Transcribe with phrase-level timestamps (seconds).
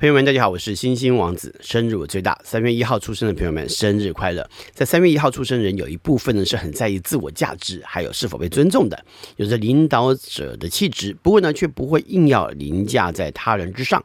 [0.00, 4.48] 朋友们，大家好，我是星星王子，生日我最大，三月一号出生的朋友们，生日快乐！
[4.72, 9.04] 在三月一号出生人，有一部分呢是很在意自我价值，还有是否被尊重的，
[9.36, 14.02] 有着领导者的气质，不过呢，却不会硬要凌驾在他人之上。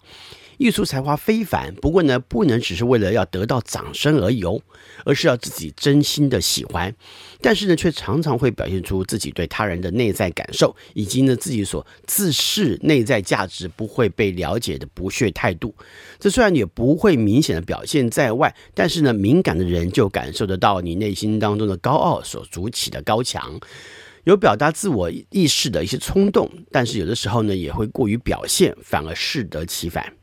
[0.57, 4.61] 艺术才华非凡，不过呢，不能只是为了要得到掌声而游，
[5.03, 6.93] 而是要自己真心的喜欢。
[7.41, 15.75] 但是呢，却常常会表现出自己对他人的内在感受，以及呢自己所自视内在价值不会被了解的不屑态度。
[16.19, 23.59] 这虽然也不会明显的表现在外，但是呢，敏感的人就感受得到你内心当中的高傲所筑起的高墙，
[24.23, 30.13] 有表达自我意识的一些冲动，但是有的时候呢，也会过于表现，反而适得其反。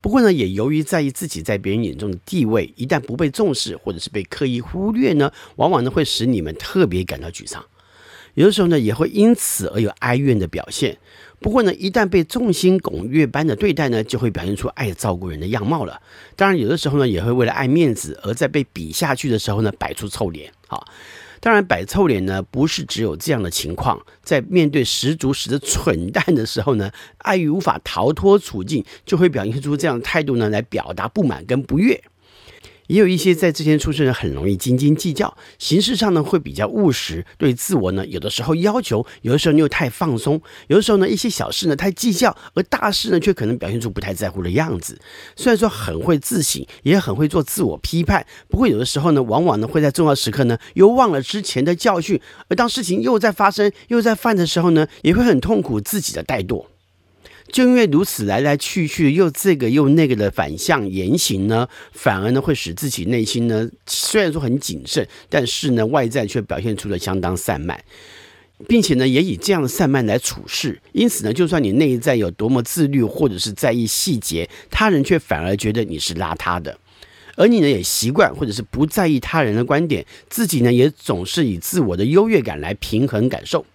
[0.00, 7.64] 不过呢，也由于在意自己在别人眼中的地位，一旦不被重视或者是被刻意忽略呢，往往呢会使你们特别感到沮丧。
[8.34, 10.96] 有的时候呢，也会因此而有哀怨的表现。
[11.40, 16.00] 不过呢，一旦被众星拱月般的对待呢，就会表现出爱照顾人的样貌了。
[16.36, 20.52] 当然，有的时候呢，也会为了爱面子，而在被比下去的时候呢，摆出臭脸。
[20.66, 20.86] 好。
[21.40, 23.98] 当然，摆臭脸呢，不是只有这样的情况。
[24.22, 31.98] 在面对十足十的蠢蛋的时候呢，碍于无法逃脱处境，就会表现出这样的态度呢，来表达不满跟不悦。
[32.90, 44.98] 也有一些在之前出生人很容易斤斤计较，行事上呢会比较务实，对自我呢有的时候要求，有的时候又太放松，有的时候呢一些小事呢太计较，而大事呢却可能表现出不太在乎的样子。
[45.36, 56.66] 虽然说很会自省，也很会做自我批判，不过有的时候呢，往往呢会在重要时刻呢又忘了之前的教训，而当事情又在发生又在犯的时候呢，也会很痛苦自己的怠惰。
[57.52, 67.82] 就因为如此，来来去去又这个又那个的反向言行呢，反而呢会使自己内心呢虽然说很谨慎，但是呢外在却表现出了相当散漫，
[68.68, 70.80] 并且呢也以这样的散漫来处事。
[70.92, 76.78] 因此呢，就算你内在有多么自律或者是在意细节，他人却反而觉得你是邋遢的，
[77.36, 83.66] 而你呢也习惯或者是不在意他人的观点，自己呢也总是以自我的优越感来平衡感受。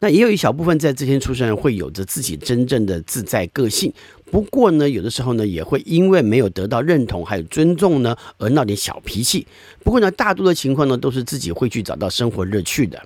[0.00, 3.92] 那也有一小部分在这天出生人会有着自己真正的自在个性，
[4.30, 9.46] 不过呢，有的时候呢也会因为没有得到认同还有尊重呢而闹点小脾气。
[9.82, 13.02] 不过呢，大多的情况呢都是自己会去找到生活乐趣的。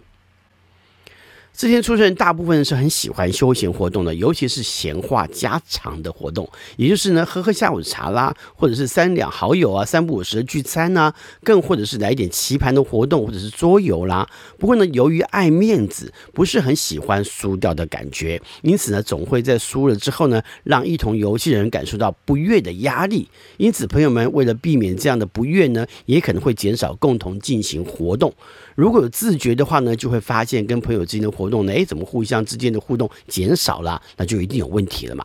[1.52, 11.12] 这天出生人大部分是很喜欢休闲活动的，尤其是闲话家常的活动，也就是呢喝喝下午茶啦，或者是三两好友啊三不五时的聚餐呐，
[11.44, 14.26] 更或者是来一点棋盘的活动，或者是桌游啦。
[14.58, 23.28] 不过呢，由于爱面子，不是很喜欢输掉的感觉，因此呢，总会在输了之后呢，让一同游戏的人感受到不悦的压力。
[23.58, 28.32] 因此，朋友们为了避免这样的不悦呢，也可能会减少共同进行活动。
[28.76, 34.00] 如果有自觉的话呢，就会发现跟朋友之间的活动呢，诶，怎么互相之间的互动减少了？
[34.18, 35.24] 那就一定有问题了嘛。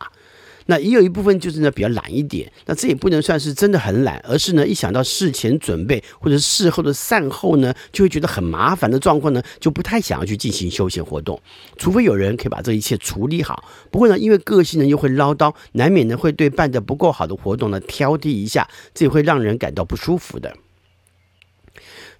[0.68, 11.40] 那也有一部分就是呢比较懒一点，那这也不能算是真的很懒，而是呢一想到事前准备或者事后的善后呢，就会觉得很麻烦的状况呢，就不太想要去进行休闲活动，
[11.76, 13.62] 除非有人可以把这一切处理好。
[13.92, 20.52] 不过呢，因为个性呢又会唠叨，难免呢会对办得不够好的活动呢挑剔一下，这也会让人感到不舒服的。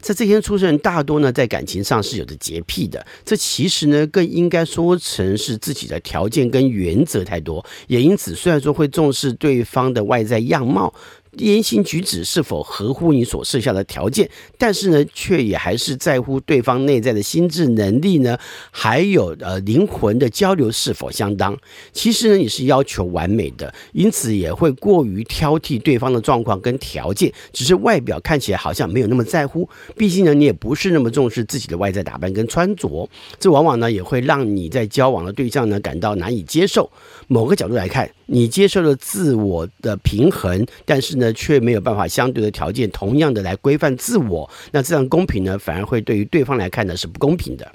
[0.01, 3.05] 在这些出生人大多呢，在感情上是有着洁癖的。
[3.25, 10.93] 这其实呢，更应该说成是自己的条件跟原则太多，也因此虽然说会重视对方的外在样貌。
[11.39, 14.29] 言行举止是否合乎你所设下的条件？
[14.57, 18.39] 但是呢，却也还是在乎对方内在的心智能力呢，
[18.71, 21.57] 还有呃灵魂的交流是否相当。
[21.93, 29.69] 其实呢，你是要求完美的，因此也会过于挑剔对方的状况跟条件，只是外表看起来好像没有那么在乎。
[29.97, 33.09] 毕竟呢，你也不是那么重视自己的外在打扮跟穿着，
[33.39, 36.91] 这往往呢也会让你在交往的对象呢感到难以接受。
[37.29, 41.26] 某个角度来看，你接受了自我的平衡，但是呢。
[41.33, 47.71] 却没有办法相对的条件同样的来规范自我，那这样公平呢，反而会对于对方来看呢是不公平的。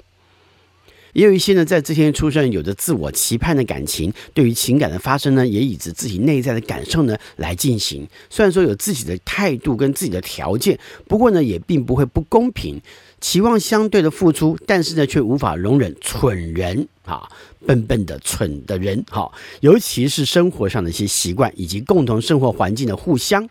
[1.12, 8.08] 也有一些呢，在这天出生有着自我期盼的感情，对于情感的发生呢，也以着自己内在的感受呢来进行。
[8.30, 12.80] 虽然说有自己的态度跟自己的条件，不过呢，也并不会不公平。
[13.22, 17.26] 期望相对的付出，但是呢，却无法容忍蠢人啊，
[17.64, 19.30] 笨笨的蠢的人哈，
[19.60, 23.48] 尤其是生活上的一些习惯以及共同生活环境的互相，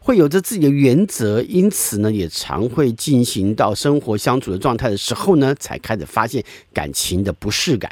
[0.00, 6.42] 会有着自己的原则，因此呢，也常会进行到生活相处的状态的时候呢，才开始发现
[6.72, 7.90] 感情的不适感。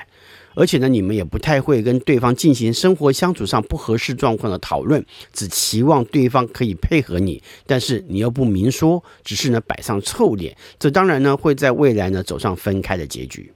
[0.56, 13.53] 而且呢，你们也不太会跟对方进行生活相处上不合适状况的讨论，只期望对方可以配合你，但是你又不明说，只是呢摆上臭脸，这当然呢会在未来呢走上分开的结局。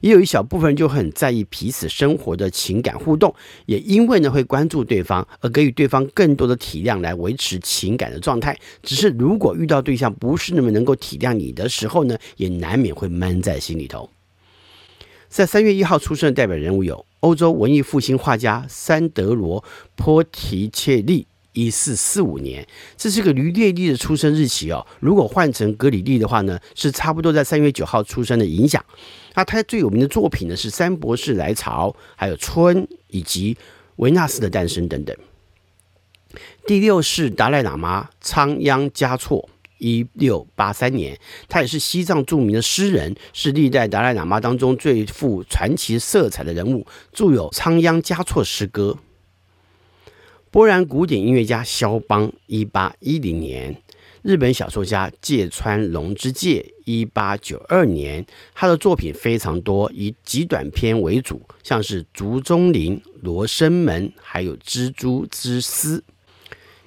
[0.00, 3.32] 也有一小部分人就很在意彼此生活的情感互动，
[3.66, 8.58] 也因为呢会关注对方而给予对方更多的体谅来维持情感的状态。
[8.82, 14.10] 只是如果遇到对象不是那么能够体谅你的时候呢，也难免会闷在心里头。
[15.32, 19.62] 在三月一号出生的代表人物有欧洲文艺复兴画家三德罗·
[19.96, 21.26] 波提切利。
[21.54, 24.86] 一四四五年，这是个驴列历的出生日期哦。
[25.00, 28.82] 如果换成格里历的话呢，是差不多在三月九号出生的影响。
[29.34, 33.54] 那他最有名的作品呢是《三博士来朝》，还有《春》以及
[33.96, 35.14] 《维纳斯的诞生》等等。
[36.66, 39.48] 第六世达赖喇嘛仓央嘉措，
[39.82, 41.18] 一六八三年，
[41.48, 48.96] 他也是西藏著名的诗人，是历代达赖喇嘛当中最富传奇色彩的人物，著有《仓央嘉措诗歌》。
[50.52, 53.74] 波兰古典音乐家肖邦，一八一零年；
[54.22, 58.24] 日本小说家芥川龙之介，一八九二年。
[58.54, 65.98] 他的作品非常多，以极短篇为主，像是《竹中林》《罗生门》，还有《蜘蛛之丝》。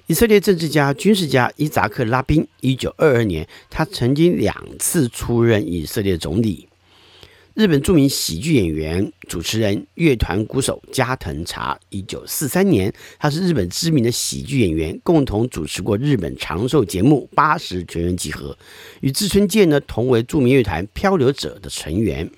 [0.08, 6.68] 以色列政治家、军事家伊扎克·拉宾，一九二二年，他曾经两次出任以色列总理。
[7.54, 18.52] 日本著名喜剧演员、主持人、乐团鼓手加藤茶，一九四三年，他是日本知名的喜剧演员，共同主持过日本长寿节目《八十全员集合》，
[19.00, 22.30] 与志村健呢同为著名乐团漂流者的成员。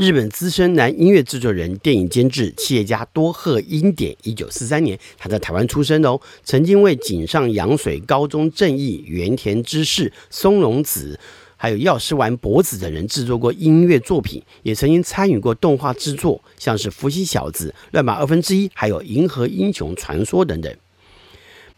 [0.00, 11.18] 日本资深男音乐制作人、电影监制、企业家多贺英典，一九四三年，他在台湾出生的哦，曾经为井上洋水、高中正义、原田知世、松隆子。
[11.56, 20.72] 还有药师丸博子等人制作过音乐作品，也曾经参与过动画制作，像是《伏羲小子》《乱马二分之一》，还有《银河英雄传说》等等。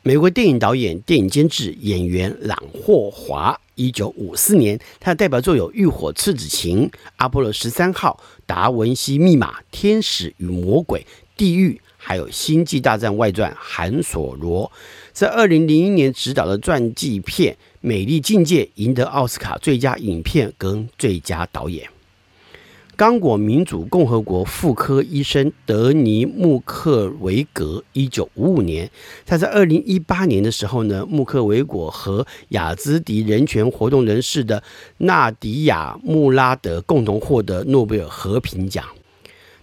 [0.03, 11.01] 美国电影导演、电影监制、演员朗霍华，一九五四年，他的代表作有《浴火赤子情》《阿波罗十三号》《达文西密码》《天使与魔鬼》
[11.37, 14.67] 《地狱》，还有《星际大战外传》《韩索罗》。
[15.13, 17.55] 在二零零一年执导的传记片。
[17.83, 21.89] 《美丽境界》赢得奥斯卡最佳影片跟最佳导演。
[23.01, 28.91] 刚果民主共和国妇科医生德尼穆克维格，一九五五年，
[29.25, 34.63] 他在二零一八年的时候呢，穆克维果和亚兹迪人权活动人士的
[34.99, 38.85] 纳迪亚穆拉德共同获得诺贝尔和平奖。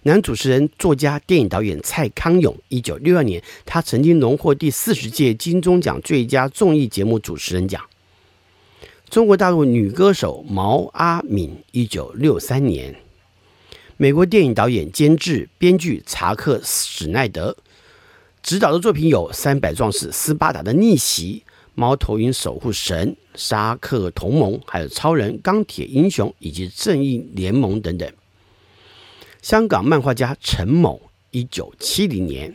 [0.02, 7.80] 男主持人、作家、电影导演蔡康永，一九六二年，他曾经荣获第四十届金钟奖最佳综艺节目主持人奖。
[9.08, 12.92] 中国大陆女歌手毛阿敏，一九六三年；
[14.00, 17.56] 美国电影导演、监制、编剧查克·史奈德
[18.44, 21.42] 执导的作品有《三百壮士》、《斯巴达的逆袭》、
[21.74, 28.08] 《猫头鹰守护神》、《沙克同盟》、还有《超人》、《钢铁英雄》以及《正义联盟》等等。
[29.42, 32.54] 香港漫画家陈某，一九七零年。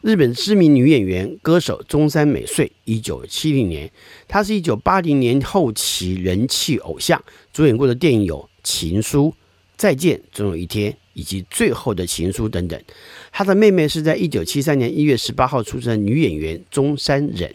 [0.00, 3.92] 日本知名女演员、歌手中山美穗，一九七零年，
[4.26, 9.24] 她是一九八零年后期人气偶像，主演过的电影有《情书》、
[9.78, 12.82] 《再见，总有一天》以及《最后的情书》等等。
[13.30, 17.54] 他的妹妹是在一九七三年一月十八号出生的女演员中山忍。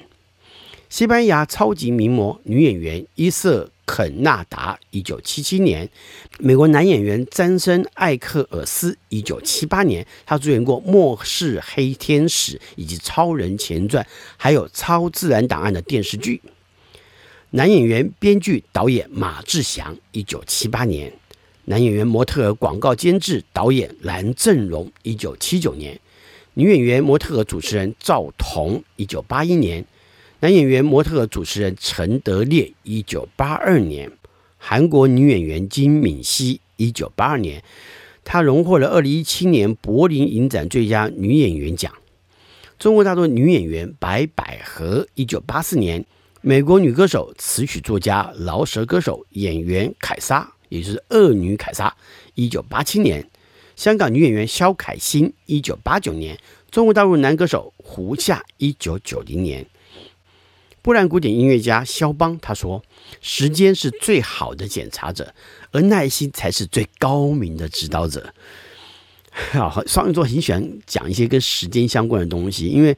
[0.90, 5.86] 西班牙超级名模女演员伊瑟肯纳达，一九七七年；
[6.40, 14.02] 美国男演员詹森艾克尔斯，一九七八年，他主演过《末世黑天使》以及《超人前传》，
[14.38, 16.42] 还有《超自然档案》的电视剧。
[17.50, 21.12] 男演员、编剧、导演马志祥，一九七八年；
[21.66, 25.96] 男演员、模特、广告监制、导演蓝正荣，一九七九年；
[26.56, 29.86] 女演员、模特、主持人赵彤，一九八一年。
[30.42, 34.10] 男演员、模特、主持人陈德烈，一九八二年；
[34.58, 37.64] 韩国女演员金敏熙，一九八二年，
[38.26, 41.94] 她荣获了二零一七年柏林影展最佳女演员奖。
[42.78, 46.04] 中国大陆女演员白百合，一九八四年；
[46.42, 51.96] 美国女歌手、词曲作家、饶舌歌手、演员凯莎，也就是恶女凯莎，
[52.34, 53.22] 一九八七年；
[53.76, 56.36] 香港女演员萧凯欣，一九八九年；
[56.72, 59.64] 中国大陆男歌手胡夏，一九九零年。
[60.82, 62.84] 波兰古典音乐家肖邦他说
[63.22, 65.34] ：“时间是最好的检查者，
[65.72, 68.34] 而耐心才是最高明的指导者。
[69.54, 72.98] ”好，双鱼座很喜欢讲一些跟时间相关的东西，因为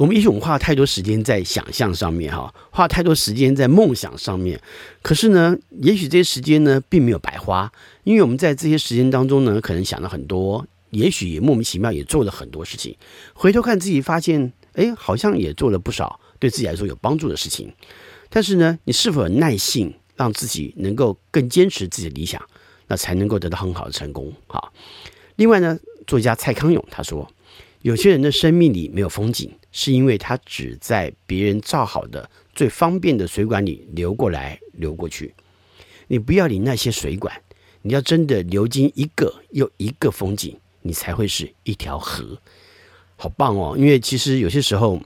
[0.00, 4.58] 我们也许我们花了太多时间在想象上面，哈，花太多时间在梦想上面。
[5.02, 7.70] 可是呢，也许这些时间呢，并没有白花，
[8.04, 12.96] 因为我们在这些时间当中呢，可能想了很多，也许也莫名其妙也做了很多事情。
[13.34, 16.18] 回头看自己，发现，哎，好像也做了不少。
[16.38, 17.70] 对自己来说有帮助的事情，
[18.30, 22.42] 但是呢，你是否有耐性，让自己能够更坚持自己的理想？
[22.86, 24.32] 那才能够得到很好的成功。
[24.46, 24.72] 哈，
[25.36, 27.30] 另外呢，作家蔡康永他说，
[27.82, 35.34] 有些人的生命里没有风景，是因为他只在别人造好的最方便的水管里流过来流过去。
[36.08, 37.34] 你不要理那些水管，
[37.82, 42.36] 你要真的流经一个又一个风景，你才会是一条河。
[43.16, 43.74] 好棒哦！
[43.78, 45.00] 因为其实有些时候，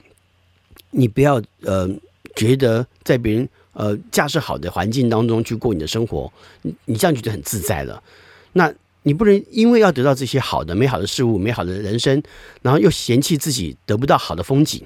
[0.91, 1.89] 你不要呃
[2.35, 6.31] 觉得在别人呃架设好的环境当中去过你的生活，
[6.85, 8.01] 你这样觉得很自在了。
[8.53, 8.73] 那
[9.05, 12.21] 你不能因为要得到这些好的、美好的事物、美好的人生，
[12.61, 14.83] 然后又嫌弃自己得不到好的风景。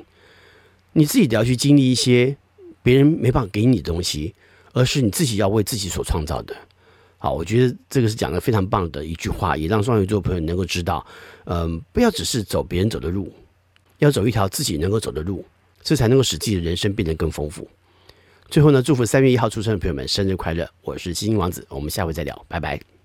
[0.94, 2.38] 你自己得要去经历一些
[2.84, 4.36] 别人没办法给你的东西。
[4.72, 6.56] 而是你自己要为自己所创造的，
[7.18, 11.04] 好，我觉得这个是讲的非常棒的一句话，也让双鱼座朋友能够知道，
[11.46, 13.34] 嗯，不要只是走别人走的路，
[13.98, 15.44] 要走一条自己能够走的路，
[15.82, 17.68] 这才能够使自己的人生变得更丰富。
[18.48, 20.70] 最后呢，祝福三月一号出生的朋友们生日快乐！
[20.84, 22.99] 我是星星王子，我们下回再聊，拜拜。